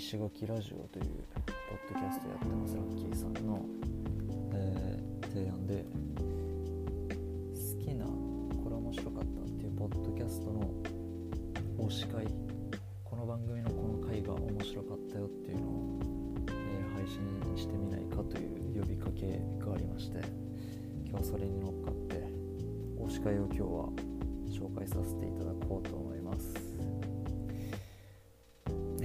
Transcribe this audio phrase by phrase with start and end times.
[0.00, 3.66] ガキラジオというポッドキャストやってますラッキーさんの、
[4.54, 5.84] えー、提案で
[7.52, 8.04] 好きな
[8.62, 10.72] これ面白かったっていうポッドキャストの
[11.80, 12.28] 推し会
[13.02, 15.98] この番組のこの回が面白かったよっていうのを、
[16.46, 20.22] えー、配信してみないかという呼びかけがありまして
[21.10, 22.22] 今日それに乗っかって
[23.00, 23.66] 推し会を今日は
[24.48, 26.97] 紹介させていただこうと思います。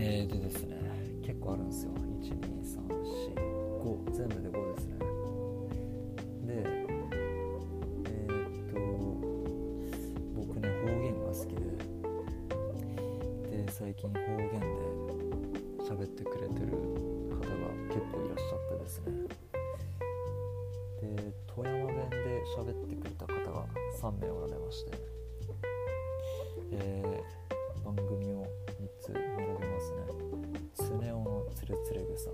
[0.05, 0.75] えー、でですね。
[1.25, 1.91] 結構あるんですよ。
[1.95, 4.99] 12345全部で5ですね。
[6.43, 6.65] で
[8.09, 8.79] えー、っと
[10.35, 11.63] 僕ね方言が好きで。
[13.63, 14.55] で最近方言で
[15.87, 16.71] 喋ってくれてる
[17.31, 17.45] 方が
[17.87, 19.05] 結構いらっしゃってですね。
[21.01, 23.65] で富山弁で喋ってくれた方が
[24.01, 24.91] 3名おられまして、
[26.73, 27.12] えー、
[31.63, 32.29] 夫のつれ草」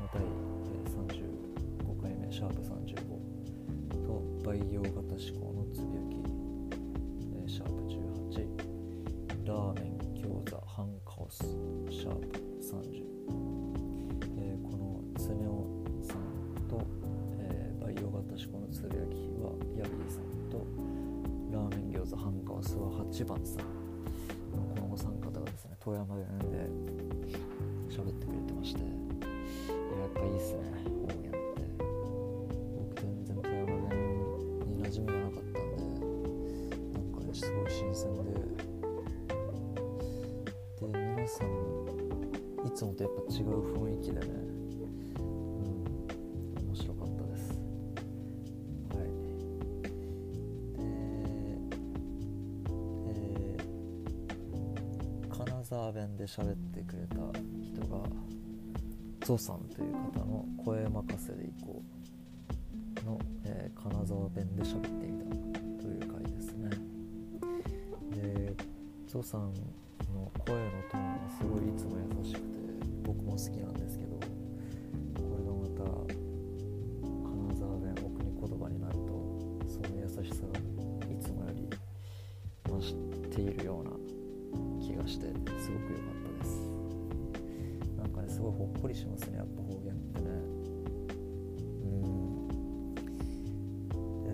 [0.00, 2.32] の第、35回目。
[2.32, 2.96] シャープ35
[4.04, 5.06] と「培養型思
[5.38, 6.16] 考のつぶやき」、
[7.52, 7.72] シャープ
[8.34, 11.38] 18ラーメン餃子ハンカオス。
[11.90, 13.04] シャープ30、
[14.38, 15.66] え、このスネ夫
[16.02, 16.18] さん
[16.68, 16.80] と、
[17.38, 20.66] え、培養型思考のつぶやきはヤビーさんと
[21.52, 23.64] ラーメン餃子ハンカオスは8番さん。
[24.50, 26.22] このお三方がですね富山で
[27.92, 28.80] 喋ってくれてまして。
[28.80, 30.60] やっぱいいっすね。
[30.88, 31.28] 方言って。
[32.74, 34.00] 僕全然富山弁
[34.66, 35.76] に馴染みがなかったんで。
[36.94, 38.22] なんかねすごい新鮮で。
[40.80, 41.46] で皆さん
[42.66, 44.26] いつもとやっぱ違う雰囲気でね。
[45.18, 45.84] うん。
[46.66, 47.60] 面白かったです。
[48.88, 49.06] はい。
[53.06, 53.62] でえー
[55.44, 57.16] 金沢弁で喋ってくれた
[57.92, 58.08] が
[59.24, 61.82] ゾさんという方の「声任せでいこ
[63.02, 65.18] う」の、えー金沢弁で喋ってみ
[65.52, 66.70] たという回ですね。
[68.10, 68.54] で
[69.06, 69.52] ゾさん
[70.14, 72.46] の声のトーンがすごいいつも優しくて
[73.04, 75.84] 僕も好きなんですけどこれがまた
[77.28, 79.08] 金沢弁お国言葉になると
[79.68, 80.58] その優しさが
[81.10, 81.68] いつもより
[82.68, 82.94] 増し
[83.34, 83.90] ているような
[84.80, 86.71] 気がしてすごく良かったです。
[88.22, 90.28] ねすごいほっこりしますねやっぱ方言ってね。
[91.84, 92.48] うん。
[94.26, 94.28] え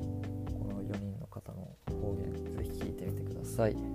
[0.00, 3.93] ーこの4人の方の方言ぜひ聞いてみてください。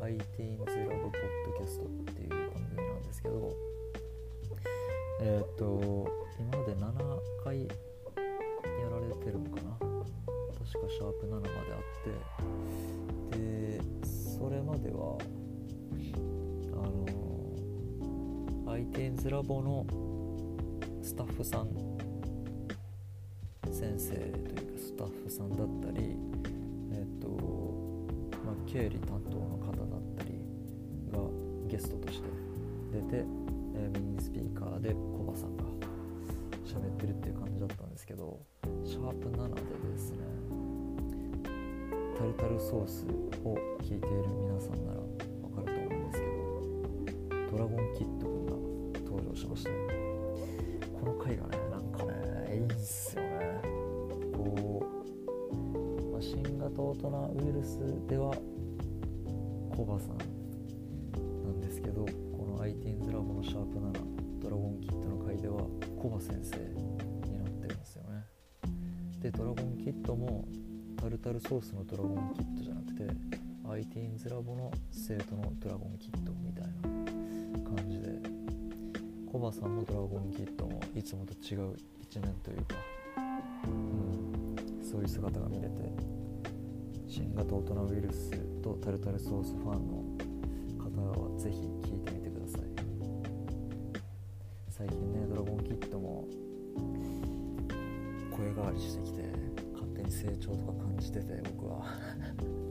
[0.00, 2.38] ITINS ラボポッドキャストっていう番
[2.74, 3.54] 組なんですけど
[5.20, 6.84] えーっと今まで7
[7.44, 7.68] 回や
[8.90, 9.76] られてるのかな？
[9.78, 11.80] 確かシャープ7まであっ
[13.30, 13.38] て。
[13.38, 15.18] でそれまでは
[16.72, 17.06] あの
[18.74, 19.86] ITINS ラボの
[21.02, 21.68] スタッフさん
[23.70, 26.16] 先生というかスタッフさんだったり
[26.92, 27.28] えっ、と
[28.44, 29.79] まあ経理担当の方
[31.70, 32.28] ゲストとして
[32.92, 33.24] 出て、
[33.74, 35.64] えーメインスピーカーでコバさんが
[36.66, 38.40] 喋ってるっていう感じだったんですけど
[38.84, 39.60] シャープ7で
[39.92, 40.18] ですね
[42.18, 43.06] タルタルソース
[43.44, 44.06] を聞いている
[44.42, 46.26] 皆さんならわかると思うんですけ
[47.36, 48.52] どドラゴンキッドくんが
[49.04, 49.70] 登場しまして
[51.00, 53.60] この回がねなんかねいいんすよね。
[54.34, 54.82] こ
[55.52, 58.34] う、まあ、新型大人ウイルスでは
[59.74, 60.39] コバさん
[61.80, 65.62] ですけどこの ITINS ラボのシャープ7ドラゴンキッドの回では
[66.00, 68.26] コバ先生になってるんですよね。
[69.20, 70.46] でドラゴンキッドも
[70.96, 73.04] タルタルソースのドラゴンキッドじゃなくて
[73.64, 78.08] ITINS ラボの生徒のドラゴンキッドみたいな感じで
[79.30, 82.76] コバさんのドラゴンキッドもいつもと違う一面というか、
[83.64, 85.70] うん、そういう姿が見れて
[87.06, 88.30] 新型大人ウイルス
[88.62, 89.99] とタルタルソースファンの
[91.40, 91.56] ぜひ
[91.88, 92.60] 聴いてみてください。
[94.68, 96.28] 最近ねドラゴンキッドも
[98.30, 99.22] 声変わりしてきて
[99.72, 101.86] 勝手に成長とか感じてて僕は。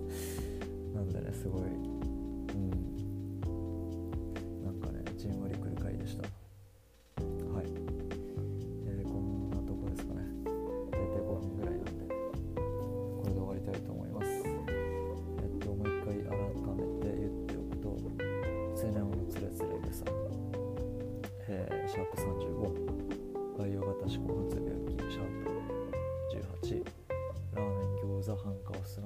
[0.94, 2.99] なんでねすごいうん。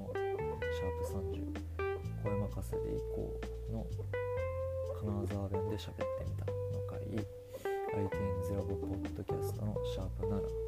[0.04, 1.54] のシャープ30
[2.24, 3.40] 声任せで以降
[3.72, 3.86] の
[5.00, 6.54] 金沢弁で喋ってみたの
[6.88, 7.00] 回
[7.96, 10.64] iTunes ラボポッドキャストのシャープ7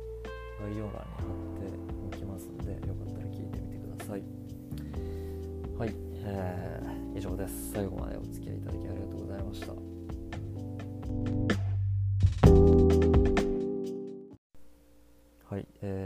[0.62, 4.24] 概要欄に貼っておきますのでよかったら聞いてみてください。
[5.78, 5.94] はい、
[6.24, 7.72] えー、以上です。
[7.74, 9.95] 最後までお付き合いいただきありがとうございました。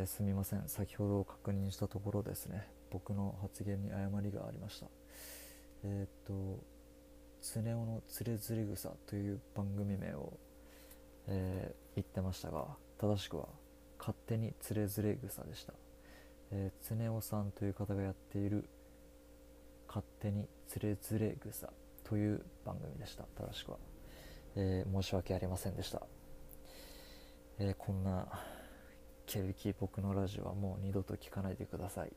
[0.03, 0.67] ー、すみません。
[0.67, 2.67] 先ほど確認したところですね。
[2.91, 4.87] 僕の発言に誤りがありました。
[5.83, 6.63] えー、っと
[7.41, 10.33] 常雄のつれづれ草という番組名を、
[11.27, 12.67] えー、言ってましたが
[12.97, 13.47] 正しくは
[13.97, 15.73] 勝手につれづれ草でした、
[16.51, 18.67] えー、常雄さんという方がやっている
[19.87, 21.71] 勝手につれづれ草
[22.03, 23.23] という番組でした。
[23.35, 23.77] 正しくは、
[24.55, 26.01] え、申し訳ありませんでした、
[27.59, 28.27] え、こんな
[29.29, 32.11] ケルキ僕のラジオはもう二度と聞かないでください。